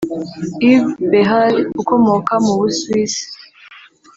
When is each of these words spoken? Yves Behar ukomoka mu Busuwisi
Yves 0.69 0.95
Behar 1.11 1.53
ukomoka 1.81 2.33
mu 2.45 2.53
Busuwisi 2.59 3.25